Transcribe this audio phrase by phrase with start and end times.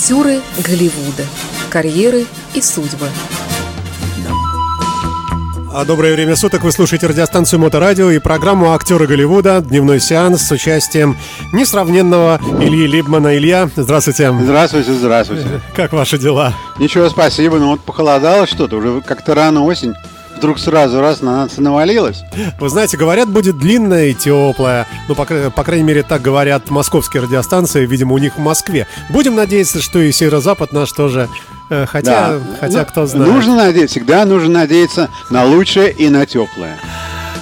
[0.00, 1.26] Актеры Голливуда.
[1.68, 3.06] Карьеры и судьбы.
[5.74, 9.60] А доброе время суток, вы слушаете радиостанцию Моторадио и программу «Актеры Голливуда.
[9.60, 11.18] Дневной сеанс» с участием
[11.52, 13.36] несравненного Ильи Либмана.
[13.36, 14.32] Илья, здравствуйте.
[14.32, 15.60] Здравствуйте, здравствуйте.
[15.76, 16.54] Как ваши дела?
[16.78, 17.58] Ничего, спасибо.
[17.58, 19.92] Ну вот похолодало что-то, уже как-то рано осень
[20.40, 22.22] вдруг сразу раз на нас навалилось.
[22.58, 24.86] Вы знаете, говорят, будет длинная и теплая.
[25.06, 28.86] Ну, по, по крайней мере, так говорят московские радиостанции, видимо, у них в Москве.
[29.10, 31.28] Будем надеяться, что и северо-запад наш тоже
[31.68, 32.40] э, Хотя, да.
[32.58, 33.32] хотя ну, кто знает.
[33.32, 36.78] Нужно надеяться, всегда нужно надеяться на лучшее и на теплое.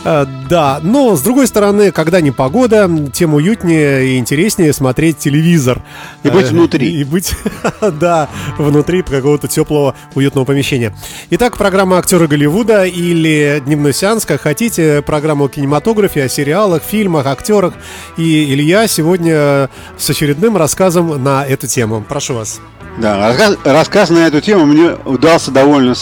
[0.04, 5.82] Э, да, но с другой стороны, когда не погода, тем уютнее и интереснее смотреть телевизор.
[6.22, 7.00] И быть э, внутри.
[7.00, 7.34] И быть,
[7.80, 10.94] да, внутри какого-то теплого, уютного помещения.
[11.30, 17.26] Итак, программа «Актеры Голливуда» или «Дневной сеанс», как хотите, программа о кинематографе, о сериалах, фильмах,
[17.26, 17.74] актерах.
[18.16, 19.68] И Илья сегодня
[19.98, 22.04] с очередным рассказом на эту тему.
[22.08, 22.60] Прошу вас.
[23.00, 25.94] Да, рассказ, рассказ на эту тему мне удался довольно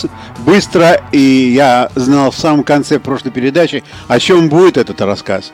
[0.47, 5.53] быстро, и я знал в самом конце прошлой передачи, о чем будет этот рассказ.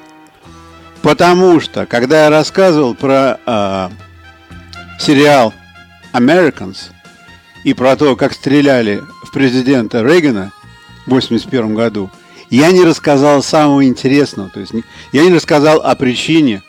[1.03, 3.89] Потому что, когда я рассказывал про э,
[5.01, 5.53] сериал
[6.13, 6.91] Americans
[7.65, 10.53] и про то, как стреляли в президента Рейгана
[11.07, 12.09] в 1981 году,
[12.51, 14.49] я не рассказал самого интересного.
[14.49, 14.75] То есть
[15.11, 16.63] я не рассказал о причине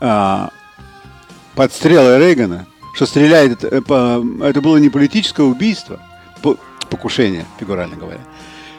[0.00, 0.48] э,
[1.54, 3.82] подстрела Рейгана– что стреляет, э,
[4.42, 6.00] это было не политическое убийство,
[6.88, 8.20] покушение, фигурально говоря.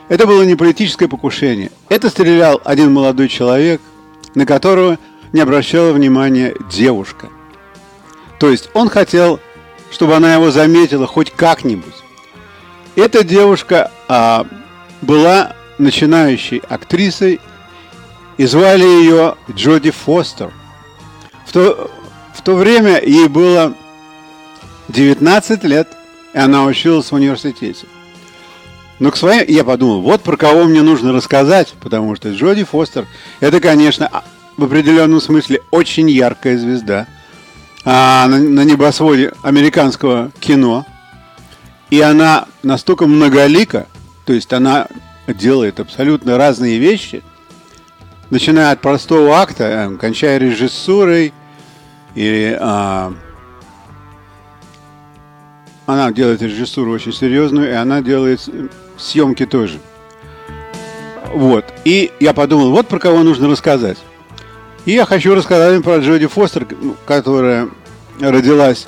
[0.10, 1.72] Это было не политическое покушение.
[1.88, 3.80] Это стрелял один молодой человек,
[4.34, 4.98] на которого
[5.34, 7.30] не обращала внимания девушка.
[8.40, 9.40] То есть он хотел,
[9.92, 11.94] чтобы она его заметила хоть как-нибудь.
[12.96, 14.48] Эта девушка а,
[15.02, 17.40] была начинающей актрисой,
[18.38, 20.52] и звали ее Джоди Фостер.
[21.46, 21.92] В то,
[22.34, 23.76] в то время ей было
[24.90, 25.88] 19 лет,
[26.34, 27.88] и она училась в университете.
[29.00, 33.06] Но к своей, я подумал, вот про кого мне нужно рассказать, потому что Джоди Фостер,
[33.40, 34.24] это, конечно, а,
[34.58, 37.06] в определенном смысле очень яркая звезда
[37.86, 40.86] а, на, на небосводе американского кино.
[41.92, 43.88] И она настолько многолика,
[44.26, 44.88] то есть она
[45.28, 47.24] делает абсолютно разные вещи,
[48.30, 51.34] начиная от простого акта, э, кончая режиссурой
[52.16, 53.14] или а,
[55.88, 58.42] она делает режиссуру очень серьезную, и она делает
[58.98, 59.80] съемки тоже.
[61.34, 61.66] Вот.
[61.86, 63.98] И я подумал, вот про кого нужно рассказать.
[64.86, 67.70] И я хочу рассказать им про Джоди Фостер, ну, которая
[68.20, 68.86] родилась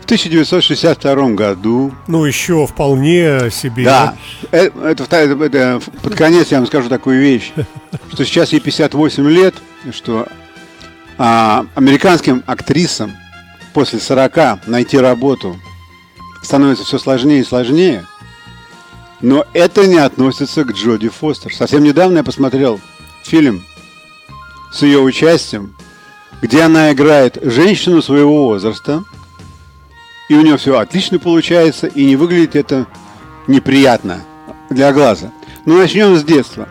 [0.00, 1.94] в 1962 году.
[2.08, 3.84] Ну, еще вполне себе.
[3.84, 4.16] Да.
[4.50, 7.52] Это, это, это, под конец я вам скажу такую вещь,
[8.12, 9.54] что сейчас ей 58 лет,
[9.92, 10.26] что
[11.16, 13.12] а, американским актрисам
[13.72, 15.56] после 40 найти работу–
[16.44, 18.06] становится все сложнее и сложнее.
[19.20, 21.52] Но это не относится к Джоди Фостер.
[21.52, 22.80] Совсем недавно я посмотрел
[23.22, 23.64] фильм
[24.72, 25.74] с ее участием,
[26.42, 29.04] где она играет женщину своего возраста,
[30.28, 32.86] и у нее все отлично получается, и не выглядит это
[33.46, 34.22] неприятно
[34.70, 35.32] для глаза.
[35.64, 36.68] Но начнем с детства.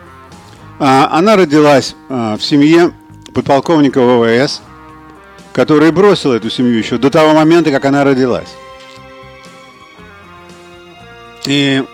[0.78, 2.92] А, она родилась а, в семье
[3.32, 4.60] подполковника ВВС,
[5.52, 8.48] который бросил эту семью еще до того момента, как она родилась.
[11.46, 11.84] И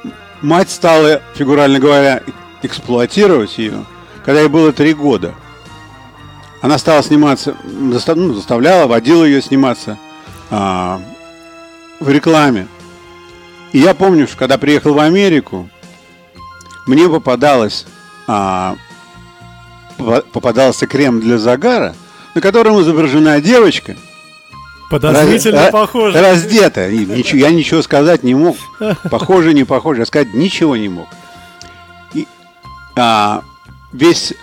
[0.42, 2.22] мать стала, фигурально говоря,
[2.62, 3.84] эксплуатировать ее,
[4.24, 5.34] когда ей было три года.
[6.62, 7.56] Она стала сниматься,
[7.90, 9.98] застав, ну, заставляла, водила ее сниматься
[10.50, 11.00] а,
[12.00, 12.68] в рекламе.
[13.72, 15.68] И я помню, что когда приехал в Америку,
[16.86, 17.86] мне попадалось,
[18.26, 18.76] а,
[19.96, 21.94] попадался крем для загара,
[22.34, 23.96] на котором изображена девочка–
[24.90, 26.20] Подозрительно раз, похоже.
[26.20, 26.90] Раздета.
[26.90, 28.56] Ничего, я ничего сказать не мог.
[29.10, 30.00] Похоже, не похоже.
[30.00, 31.06] Я сказать ничего не мог.
[32.12, 32.26] И,
[32.96, 33.42] а,
[33.92, 34.34] весь,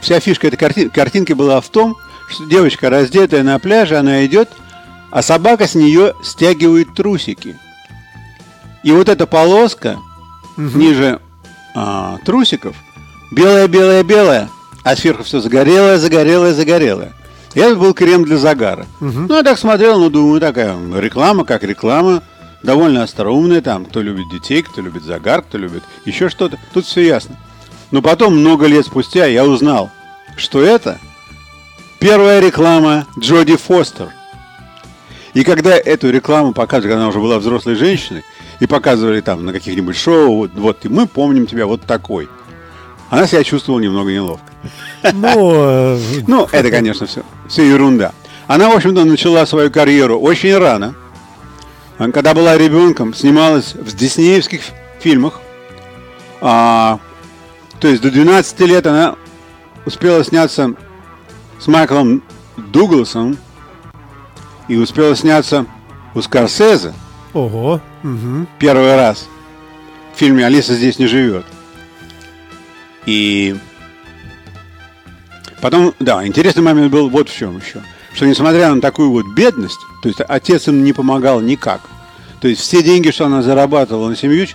[0.00, 1.96] вся фишка этой картин, картинки была в том,
[2.28, 4.48] что девочка раздетая на пляже, она идет,
[5.10, 7.56] а собака с нее стягивает трусики.
[8.84, 9.98] И вот эта полоска
[10.56, 10.78] угу.
[10.78, 11.20] ниже
[11.74, 12.76] а, трусиков
[13.30, 14.48] белая, белая, белая,
[14.84, 17.12] а сверху все загорелое, загорелое, загорелое.
[17.58, 18.86] И это был крем для загара.
[19.00, 19.26] Угу.
[19.28, 22.22] Ну, я так смотрел, ну, думаю, такая реклама, как реклама,
[22.62, 26.56] довольно остроумная, там, кто любит детей, кто любит загар, кто любит еще что-то.
[26.72, 27.34] Тут все ясно.
[27.90, 29.90] Но потом, много лет спустя, я узнал,
[30.36, 31.00] что это
[31.98, 34.10] первая реклама Джоди Фостер.
[35.34, 38.22] И когда эту рекламу показывали, когда она уже была взрослой женщиной,
[38.60, 42.28] и показывали там на каких-нибудь шоу, вот, вот мы помним тебя вот такой.
[43.10, 44.44] Она себя чувствовала немного неловко.
[45.12, 48.12] Ну, э, ну это, конечно, все, все ерунда.
[48.46, 50.94] Она, в общем-то, начала свою карьеру очень рано.
[51.98, 54.62] а, когда была ребенком, снималась в диснеевских
[55.00, 55.40] фильмах.
[56.40, 56.98] А,
[57.80, 59.16] то есть до 12 лет она
[59.86, 60.74] успела сняться
[61.58, 62.22] с Майклом
[62.56, 63.38] Дугласом
[64.68, 65.66] и успела сняться
[66.14, 66.92] у Скорсезе
[67.32, 67.80] Ого.
[68.02, 68.46] Угу.
[68.58, 69.28] первый раз
[70.14, 71.44] в фильме «Алиса здесь не живет».
[73.08, 73.56] И
[75.62, 77.80] потом, да, интересный момент был вот в чем еще.
[78.12, 81.80] Что несмотря на такую вот бедность, то есть отец им не помогал никак.
[82.42, 84.46] То есть все деньги, что она зарабатывала на семью,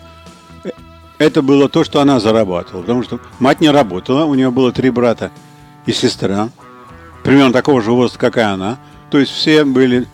[0.63, 0.69] э,
[1.17, 2.83] это было то, что она зарабатывала.
[2.83, 5.31] Потому что мать не работала, у нее было три брата
[5.87, 6.49] и сестра,
[7.23, 8.77] примерно такого же возраста, как и она.
[9.09, 10.05] То есть все были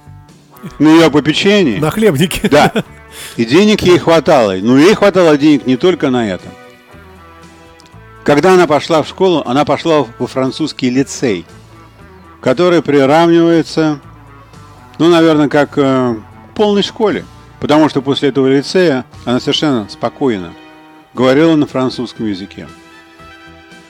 [0.79, 1.77] на ее попечении.
[1.77, 2.47] На хлебнике.
[2.47, 2.71] Да.
[3.35, 4.55] И денег ей хватало.
[4.61, 6.47] Но ей хватало денег не только на это.
[8.29, 11.47] Когда она пошла в школу, она пошла во французский лицей,
[12.41, 14.01] который приравнивается,
[14.99, 16.15] ну, наверное, как э,
[16.51, 17.25] к полной школе.
[17.59, 20.53] Потому что после этого лицея она совершенно спокойно
[21.15, 22.67] говорила на французском языке.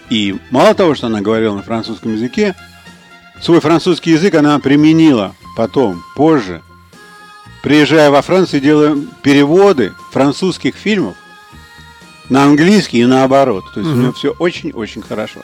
[0.10, 2.56] И мало того, что она говорила на французском языке,
[3.42, 6.62] свой французский язык она применила потом, позже,
[7.62, 11.18] приезжая во Францию, делая переводы французских фильмов
[12.30, 13.66] на английский и наоборот.
[13.74, 15.42] То есть у нее все очень-очень хорошо.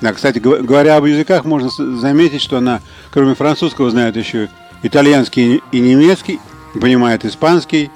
[0.00, 2.80] Да, кстати, гов- говоря об языках, можно заметить, что она,
[3.12, 4.48] кроме французского, знает еще
[4.82, 6.40] итальянский и немецкий,
[6.80, 7.90] понимает испанский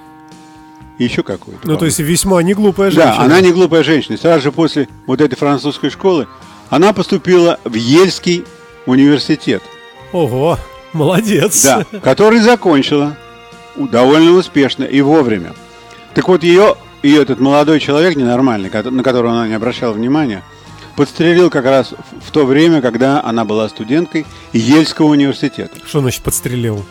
[0.99, 1.61] и еще какой-то.
[1.67, 3.17] Ну, то есть весьма не глупая женщина.
[3.17, 4.17] Да, она не глупая женщина.
[4.17, 6.29] Сразу же после вот этой французской школы
[6.71, 8.45] она поступила в Ельский
[8.87, 9.63] университет,
[10.13, 10.59] Ого,
[10.93, 11.63] молодец.
[11.65, 13.17] да, который закончила
[13.77, 15.55] довольно успешно и вовремя.
[16.15, 20.43] Так вот, ее, ее этот молодой человек ненормальный, на которого она не обращала внимания,
[20.97, 21.95] подстрелил как раз
[22.27, 25.77] в- то время, когда она была студенткой Ельского университета.
[25.87, 26.85] Что значит подстрелил?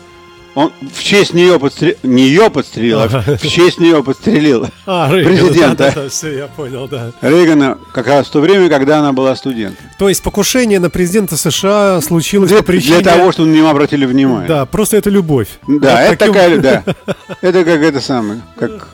[0.54, 5.32] Он в честь нее подстрелил, не ее подстрелил, а в честь нее подстрелил А, Рейган,
[5.36, 5.92] Президента.
[5.94, 7.12] Да, да, все, я понял, да.
[7.20, 9.86] Рейгана как раз в то время, когда она была студенткой.
[9.98, 13.00] То есть покушение на президента США случилось Для, по причине...
[13.00, 14.48] для того, чтобы на него обратили внимание.
[14.48, 15.48] Да, просто это любовь.
[15.68, 16.82] Да, Вот это таким- такая, да.
[17.42, 18.88] Это как это самое, как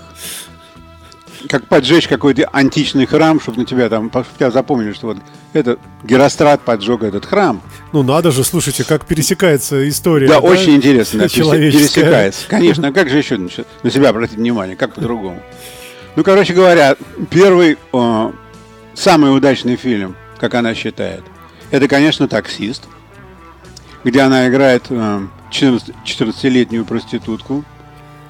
[1.48, 5.18] как поджечь какой-то античный храм, чтобы на тебя там, тебя запомнили, что вот
[5.52, 7.60] это Герострат поджег этот храм.
[7.92, 10.28] Ну надо же, слушайте, как пересекается история.
[10.28, 12.02] Да, очень интересно, да, пересе- человеческая.
[12.02, 12.48] пересекается.
[12.48, 15.42] Конечно, а как же еще на себя обратить внимание, как по-другому?
[16.16, 16.96] Ну, короче говоря,
[17.30, 18.32] первый, э,
[18.94, 21.22] самый удачный фильм, как она считает,
[21.70, 22.84] это, конечно, «Таксист»,
[24.04, 27.64] где она играет э, 14 14-летнюю проститутку.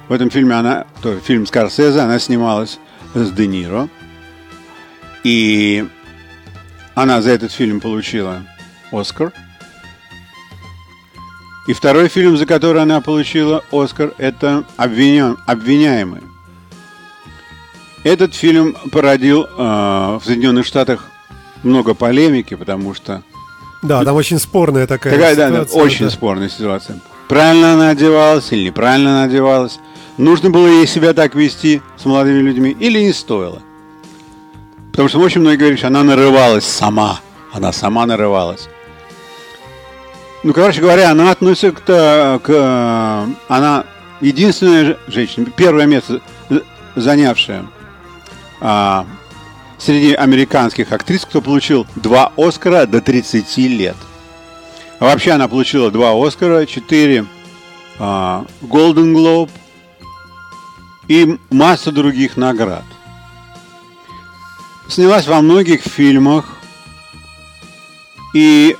[0.07, 2.79] В этом фильме она, то фильм Скорсезе, она снималась
[3.23, 3.87] с Де Ниро.
[5.23, 5.87] И
[6.93, 8.43] она за этот фильм получила
[8.91, 9.31] Оскар.
[11.67, 16.21] И второй фильм, за который она получила Оскар, это «Обвиня- «Обвиняемый».
[18.03, 21.07] Этот фильм породил э, в Соединенных Штатах
[21.63, 23.23] много полемики, потому что
[23.81, 25.81] Да, там очень спорная такая, такая, да, да, ситуация.
[25.81, 26.11] очень да.
[26.11, 26.99] спорная ситуация.
[27.27, 29.79] Правильно она одевалась или неправильно она одевалась?
[30.17, 33.61] Нужно было ей себя так вести с молодыми людьми или не стоило?
[34.91, 37.19] Потому что очень многие говорят, что она нарывалась сама.
[37.51, 38.69] Она сама нарывалась.
[40.43, 43.83] Ну, короче говоря, она относится к, та- к, э, она
[44.21, 46.61] единственная же- женщина, первое место з-
[46.95, 47.65] занявшая
[48.61, 49.05] а,
[49.77, 53.97] среди американских актрис, кто получил два Оскара до 30 лет.
[54.99, 57.25] А вообще она получила два Оскара, четыре
[57.99, 59.49] а, Golden Globe
[61.07, 62.83] и массу других наград.
[64.87, 66.57] Снялась во многих фильмах,
[68.33, 68.77] и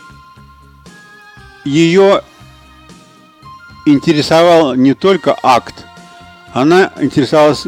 [1.63, 2.21] ее
[3.85, 5.85] интересовал не только акт,
[6.53, 7.67] она интересовалась,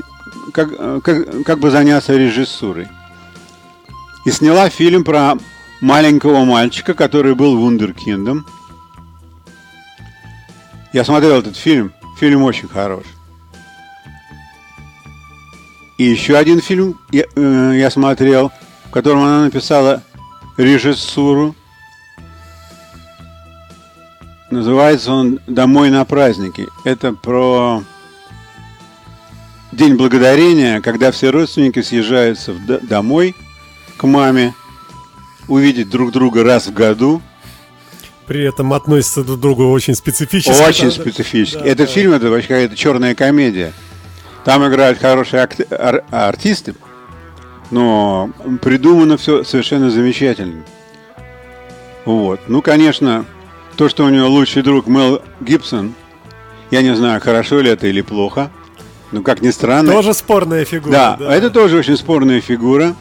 [0.53, 2.87] как, как, как бы заняться режиссурой.
[4.25, 5.37] И сняла фильм про
[5.81, 8.45] маленького мальчика, который был вундеркиндом.
[10.93, 11.93] Я смотрел этот фильм.
[12.19, 13.03] Фильм очень хорош.
[15.97, 18.51] И еще один фильм я, э, я смотрел,
[18.85, 20.03] в котором она написала
[20.57, 21.55] режиссуру.
[24.51, 26.67] Называется он «Домой на праздники».
[26.85, 27.83] Это про
[29.71, 33.35] День Благодарения, когда все родственники съезжаются в домой
[33.97, 34.53] к маме,
[35.47, 37.21] увидеть друг друга раз в году.
[38.25, 40.61] При этом относятся друг к другу очень специфически.
[40.61, 40.91] Очень да.
[40.91, 41.59] специфически.
[41.59, 41.93] Да, Этот да.
[41.93, 43.73] фильм это вообще какая-то черная комедия.
[44.47, 46.73] Там играют хорошие акт- ар- артисты,
[47.69, 48.29] но
[48.61, 50.63] придумано все совершенно замечательно.
[52.05, 52.39] Вот.
[52.47, 53.25] Ну, конечно,
[53.75, 55.93] то, что у него лучший друг Мел Гибсон,
[56.71, 58.49] я не знаю, хорошо ли это или плохо.
[59.11, 59.91] Ну, как ни странно.
[59.91, 61.17] Тоже спорная фигура.
[61.19, 62.95] Да, это тоже очень спорная фигура.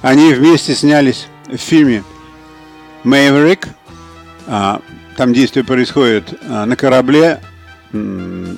[0.00, 2.02] Они вместе снялись в фильме
[3.04, 3.68] «Мэйверик».
[4.46, 4.80] А,
[5.18, 7.40] Там действие происходит а, на корабле,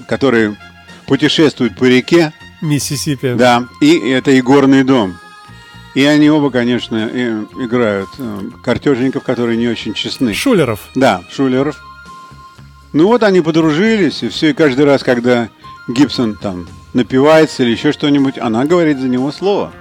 [0.07, 0.55] который
[1.11, 2.33] путешествует по реке.
[2.63, 3.35] Миссисипи.
[3.35, 5.17] Да, и это игорный дом.
[5.97, 10.33] И они оба, конечно, и- играют э, картежников, которые не очень честны.
[10.35, 10.79] Шулеров.
[10.95, 11.77] Да, Шулеров.
[12.93, 15.49] Ну вот они подружились, и все, и каждый раз, когда
[15.89, 19.73] Гибсон там напивается или еще что-нибудь, она говорит за него слово.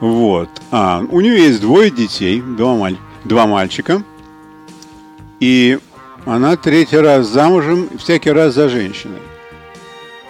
[0.00, 0.48] Вот.
[0.72, 4.02] А, у нее есть двое детей, два, маль- два мальчика.
[5.38, 5.78] И
[6.24, 9.20] она третий раз замужем, всякий раз за женщиной.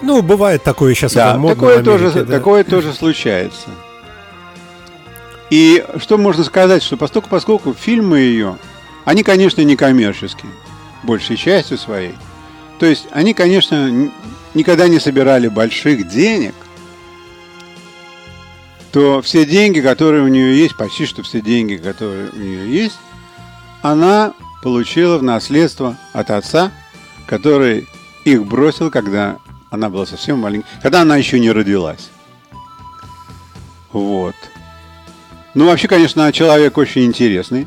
[0.03, 1.15] Ну, бывает такое сейчас.
[1.15, 2.39] Да, такое, в тоже, Америке, да.
[2.39, 3.71] такое тоже случается.
[5.51, 8.59] И что можно сказать, что поскольку, поскольку фильмы ее,
[9.05, 10.51] они, конечно, не коммерческие,
[11.03, 12.15] большей частью своей.
[12.79, 14.11] То есть они, конечно,
[14.55, 16.55] никогда не собирали больших денег,
[18.93, 22.99] то все деньги, которые у нее есть, почти что все деньги, которые у нее есть,
[23.83, 26.73] она получила в наследство от отца,
[27.27, 27.87] который
[28.25, 29.37] их бросил, когда
[29.71, 32.11] она была совсем маленькой, когда она еще не родилась.
[33.93, 34.35] Вот.
[35.55, 37.67] Ну, вообще, конечно, человек очень интересный.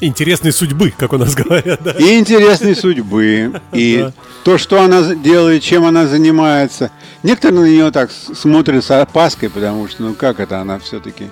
[0.00, 1.82] Интересной судьбы, как у нас говорят.
[1.82, 1.92] Да.
[1.92, 3.60] И интересной судьбы.
[3.72, 4.08] И
[4.44, 6.90] то, что она делает, чем она занимается.
[7.22, 11.30] Некоторые на нее так смотрят с опаской, потому что, ну как это она все-таки...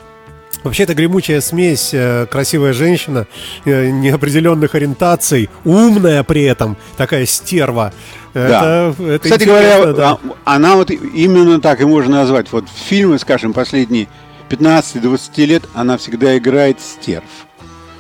[0.62, 3.26] Вообще, это гремучая смесь, э, красивая женщина,
[3.64, 7.92] э, неопределенных ориентаций, умная при этом, такая стерва.
[8.32, 10.18] Это, это Кстати говоря, да.
[10.44, 12.50] а- она вот именно так и можно назвать.
[12.52, 14.08] Вот фильмы, скажем, последние
[14.48, 17.24] 15-20 лет, она всегда играет стерв.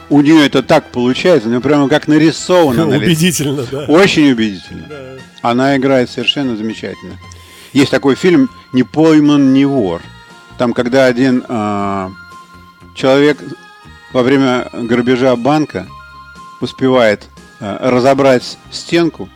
[0.08, 2.86] У нее это так получается, ну прямо как нарисовано.
[2.86, 3.84] убедительно, да.
[3.88, 4.86] Очень убедительно.
[5.40, 7.14] Она играет совершенно замечательно.
[7.72, 10.02] Есть такой фильм «Не пойман, не вор».
[10.58, 12.10] Там, когда один а,
[12.94, 13.38] человек
[14.12, 15.86] во время грабежа банка
[16.60, 17.28] успевает
[17.60, 19.28] а, разобрать стенку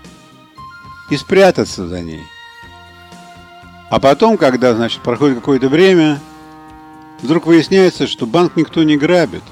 [1.11, 2.23] и спрятаться за ней.
[3.91, 6.21] А потом, когда, значит, проходит какое-то время,
[7.23, 9.43] вдруг выясняется, что банк никто не грабит.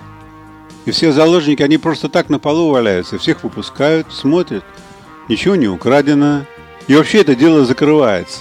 [0.84, 4.64] И все заложники, они просто так на полу валяются, всех выпускают, смотрят,
[5.28, 6.44] ничего не украдено.
[6.88, 8.40] И вообще это дело закрывается.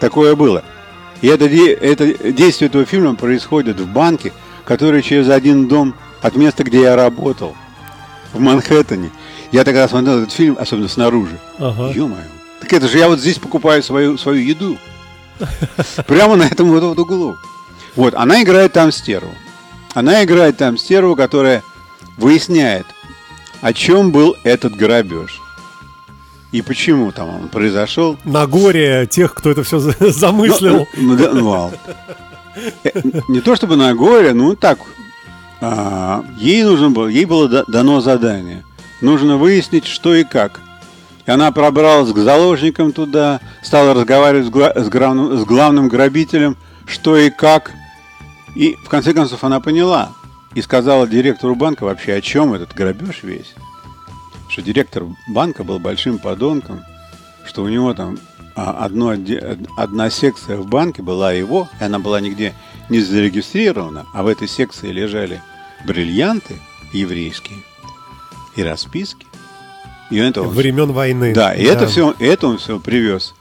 [0.00, 0.64] Такое было.
[1.20, 4.32] И это, это действие этого фильма происходит в банке,
[4.64, 7.56] который через один дом от места, где я работал,
[8.32, 9.10] в Манхэттене.
[9.50, 11.38] Я тогда смотрел этот фильм, особенно снаружи.
[11.58, 11.92] Ага.
[11.94, 12.24] Ё-моё.
[12.60, 14.78] Так это же я вот здесь покупаю свою, свою еду.
[16.06, 17.36] Прямо на этом вот, вот углу.
[17.96, 19.32] Вот, она играет там стерву.
[19.94, 21.62] Она играет там стерву, которая
[22.16, 22.86] выясняет,
[23.60, 25.40] о чем был этот грабеж.
[26.52, 28.16] И почему там он произошел.
[28.24, 30.86] На горе тех, кто это все замыслил.
[30.96, 31.70] Ну, да, ну, а,
[32.84, 32.90] э,
[33.28, 34.78] Не то чтобы на горе, ну так.
[35.60, 38.64] а, Ей нужно было, ей было да- дано задание.
[39.02, 40.60] Нужно выяснить, что и как.
[41.26, 46.56] И она пробралась к заложникам туда, стала разговаривать с, гла- с главным, с главным грабителем,
[46.86, 47.72] что и как.
[48.54, 50.12] И в конце концов она поняла
[50.54, 53.54] и сказала директору банка вообще, о чем этот грабеж весь.
[54.48, 56.84] Что директор банка был большим подонком,
[57.44, 58.18] что у него там
[58.56, 59.14] а, одно,
[59.76, 62.54] одна секция в банке была его, и она была нигде
[62.88, 65.40] не зарегистрирована, а в этой секции лежали
[65.86, 66.56] бриллианты
[66.92, 67.58] еврейские
[68.56, 69.26] и расписки.
[70.10, 71.34] И это он, Времен войны.
[71.34, 73.34] да, и это все, это он все привез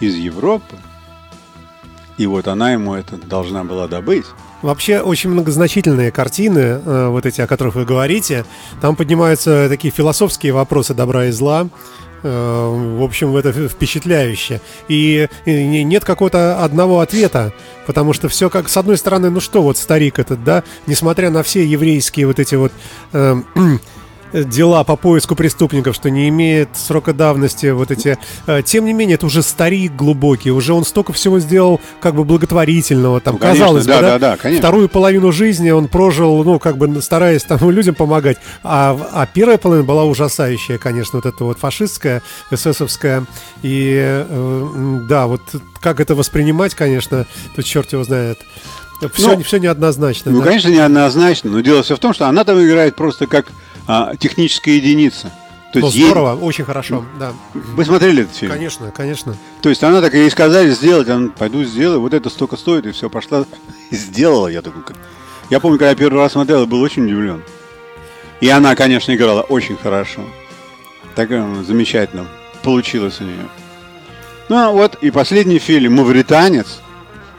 [0.00, 0.76] из Европы.
[2.18, 4.26] И вот она ему это должна была добыть.
[4.66, 8.44] Вообще очень многозначительные картины, э, вот эти, о которых вы говорите.
[8.80, 11.68] Там поднимаются такие философские вопросы добра и зла.
[12.24, 14.60] Э, В общем, это впечатляюще.
[14.88, 17.52] И и не- нет какого-то одного ответа,
[17.86, 21.44] потому что все как, с одной стороны, ну что, вот старик этот, да, несмотря на
[21.44, 22.72] все еврейские вот эти вот
[23.12, 23.36] э,
[24.32, 28.18] дела по поиску преступников, что не имеет срока давности, вот эти.
[28.46, 32.24] э, Тем не менее, это уже старик глубокий, уже он столько всего сделал как бы
[32.24, 34.62] благотворительного, там, Ну, конечно, казалось да, бы, да, да, конечно.
[34.62, 39.58] Вторую половину жизни он прожил, ну, как бы стараясь там людям помогать, а, а первая
[39.58, 43.24] половина была ужасающая, конечно, вот эта вот фашистская, эсэсовская,
[43.62, 43.94] и
[44.28, 45.40] э, да, вот
[45.80, 48.38] как это воспринимать, конечно, тут черт его знает.
[49.12, 50.32] Все, Ну, все неоднозначно.
[50.32, 50.46] Ну, да.
[50.46, 53.46] конечно, неоднозначно, но дело все в том, что она там играет просто как
[53.86, 55.32] а, техническая единица.
[55.72, 57.32] То Ну, есть ей- здорово, очень хорошо, да.
[57.52, 58.52] Вы смотрели этот фильм?
[58.52, 59.36] Конечно, конечно.
[59.62, 62.92] То есть она так ей сказали сделать, она пойду сделаю, вот это столько стоит, и
[62.92, 63.44] все, пошла
[63.90, 64.48] и сделала.
[64.48, 64.96] Я такой, как-
[65.50, 67.42] я помню, когда я первый раз смотрел, я был очень удивлен.
[68.40, 70.22] И она, конечно, играла очень хорошо.
[71.14, 72.26] Такая м, замечательно.
[72.62, 73.48] получилось у нее.
[74.48, 76.80] Ну а вот и последний фильм «Мавританец»,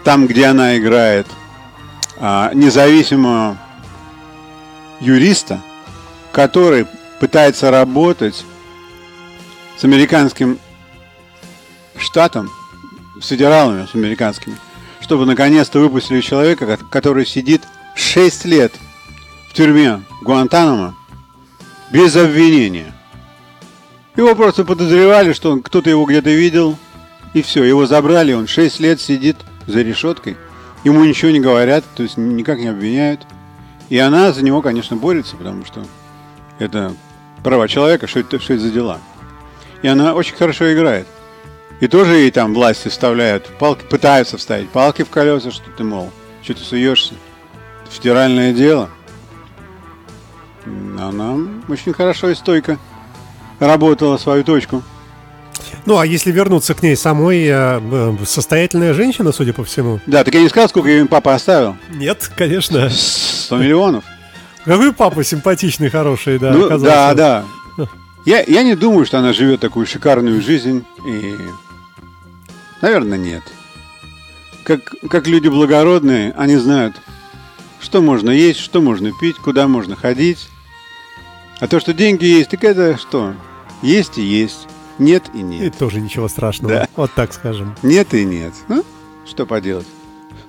[0.03, 1.27] там, где она играет
[2.19, 3.57] а, независимого
[4.99, 5.61] юриста,
[6.37, 6.85] который
[7.19, 8.45] пытается работать
[9.75, 10.59] с американским
[11.97, 12.51] штатом,
[13.19, 14.55] с федералами, с американскими,
[15.01, 17.63] чтобы наконец-то выпустили человека, который сидит
[17.95, 18.71] 6 лет
[19.49, 20.95] в тюрьме Гуантанамо
[21.91, 22.93] без обвинения.
[24.15, 26.77] Его просто подозревали, что он, кто-то его где-то видел,
[27.33, 30.37] и все, его забрали, он 6 лет сидит за решеткой,
[30.83, 33.25] ему ничего не говорят, то есть никак не обвиняют.
[33.89, 35.83] И она за него, конечно, борется, потому что
[36.59, 36.93] это
[37.43, 38.99] права человека, что это, что это за дела.
[39.81, 41.07] И она очень хорошо играет.
[41.79, 46.11] И тоже ей там власти вставляют, палки, пытаются вставить палки в колеса, что ты, мол,
[46.41, 47.13] что ты суешься.
[47.89, 48.89] Федеральное дело.
[50.65, 51.37] Она
[51.67, 52.77] очень хорошо и стойко
[53.59, 54.83] работала свою точку.
[55.85, 59.99] Ну, а если вернуться к ней самой, э, э, состоятельная женщина, судя по всему?
[60.05, 61.77] Да, так я не сказал, сколько ей папа оставил.
[61.89, 62.89] Нет, конечно.
[62.89, 64.03] 100 миллионов.
[64.67, 66.93] Какой папа симпатичный, хороший, да, ну, оказался.
[66.93, 67.45] Да, да.
[68.25, 70.83] Я, я не думаю, что она живет такую шикарную жизнь.
[71.07, 71.37] И,
[72.81, 73.43] наверное, нет.
[74.65, 76.97] Как, как люди благородные, они знают,
[77.79, 80.49] что можно есть, что можно пить, куда можно ходить.
[81.61, 83.35] А то, что деньги есть, так это что?
[83.81, 84.67] Есть и есть.
[84.99, 85.61] Нет и нет.
[85.61, 86.73] И тоже ничего страшного.
[86.73, 86.87] Да.
[86.97, 87.73] Вот так скажем.
[87.83, 88.53] Нет и нет.
[88.67, 88.83] Ну,
[89.25, 89.87] что поделать.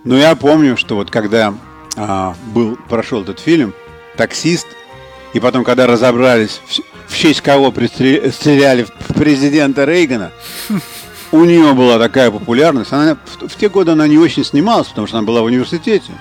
[0.03, 1.55] Но я помню, что вот когда
[1.97, 3.73] а, был, прошел этот фильм,
[4.19, 4.67] таксист,
[5.33, 6.61] и потом, когда разобрались,
[7.07, 10.33] в, честь кого стреляли в президента Рейгана,
[11.33, 12.93] у нее была такая популярность.
[12.93, 16.13] Она в, в те годы она не очень снималась, потому что она была в университете.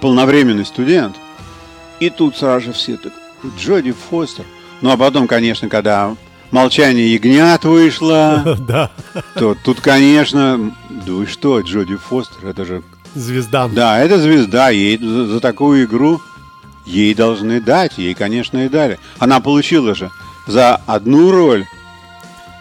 [0.00, 1.14] Полновременный студент.
[2.00, 3.12] И тут сразу же все так,
[3.58, 4.44] Джоди Фостер.
[4.80, 6.16] Ну а потом, конечно, когда
[6.50, 8.90] Молчание ягнят вышло, да.
[9.34, 12.82] то тут, конечно, да вы что, Джоди Фостер, это же...
[13.14, 13.68] Звезда.
[13.68, 16.20] Да, это звезда, ей за такую игру
[16.86, 18.98] ей должны дать, ей, конечно, и дали.
[19.18, 20.10] Она получила же
[20.46, 21.66] за одну роль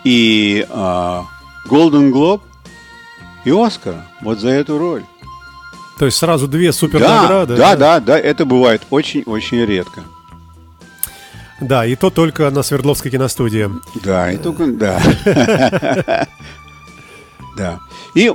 [0.04, 0.66] и
[1.66, 2.44] Голден Глоб
[3.46, 5.04] и Оскар вот за эту роль.
[5.98, 7.56] То есть сразу две супер награды.
[7.56, 10.04] Да, да, да, да, это бывает очень-очень редко.
[11.60, 13.70] Да, и то только на Свердловской киностудии.
[14.04, 15.02] Да, и только, да.
[17.58, 17.80] Да.
[18.16, 18.32] И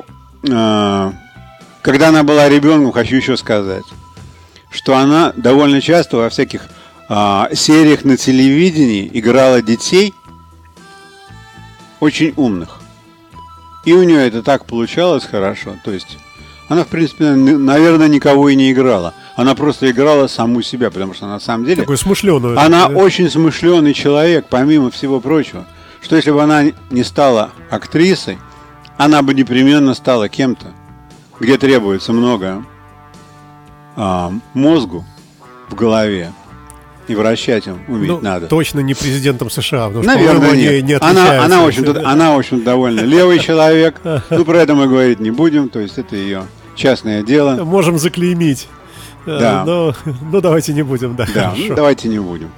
[0.52, 1.14] а,
[1.80, 3.84] когда она была ребенком, хочу еще сказать,
[4.74, 6.62] что она довольно часто во всяких
[7.08, 10.12] а, сериях на телевидении играла детей
[12.00, 12.80] очень умных.
[13.84, 15.76] И у нее это так получалось хорошо.
[15.84, 16.18] То есть
[16.68, 19.14] она, в принципе, наверное, никого и не играла.
[19.36, 21.82] Она просто играла саму себя, потому что на самом деле...
[21.82, 22.56] Такой смышленый.
[22.56, 22.96] Она да?
[22.96, 25.66] очень смышленый человек, помимо всего прочего.
[26.02, 28.38] Что если бы она не стала актрисой,
[28.96, 30.66] она бы непременно стала кем-то,
[31.38, 32.64] где требуется много
[33.96, 35.04] а, мозгу
[35.68, 36.32] в голове.
[37.06, 38.46] И вращать им уметь ну, надо.
[38.46, 40.72] Точно не президентом США, потому Наверное, что нет.
[40.72, 43.00] Не, не она, она, очень, она очень довольна.
[43.00, 44.00] Левый человек.
[44.30, 45.68] Ну, про это мы говорить не будем.
[45.68, 47.62] То есть это ее частное дело.
[47.62, 48.68] Можем заклеймить.
[49.26, 49.64] Э, да.
[49.66, 49.94] Но,
[50.32, 51.26] но давайте не будем, да.
[51.34, 52.50] Да, ну, давайте не будем.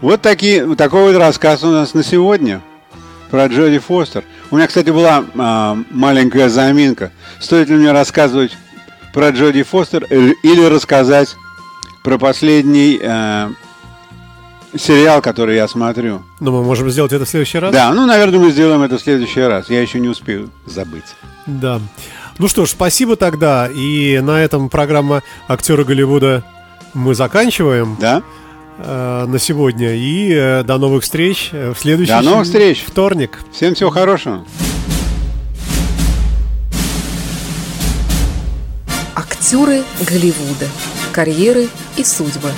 [0.00, 2.60] Вот такие, такой вот рассказ у нас на сегодня
[3.30, 4.24] про Джоди Фостер.
[4.50, 7.10] У меня, кстати, была а, маленькая заминка.
[7.40, 8.56] Стоит ли мне рассказывать
[9.12, 11.36] про Джоди Фостер или рассказать
[12.02, 13.50] про последний а,
[14.76, 16.22] сериал, который я смотрю?
[16.40, 17.72] Ну, мы можем сделать это в следующий раз?
[17.72, 19.68] Да, ну, наверное, мы сделаем это в следующий раз.
[19.70, 21.16] Я еще не успею забыть.
[21.46, 21.80] Да.
[22.38, 23.68] Ну что ж, спасибо тогда.
[23.72, 26.44] И на этом программа «Актеры Голливуда»
[26.94, 27.96] мы заканчиваем.
[28.00, 28.22] Да.
[28.78, 29.94] Э, на сегодня.
[29.96, 32.84] И э, до новых встреч в следующий До новых встреч.
[32.86, 33.40] вторник.
[33.52, 34.44] Всем всего хорошего.
[39.18, 40.68] Актеры Голливуда.
[41.12, 42.52] Карьеры и судьбы.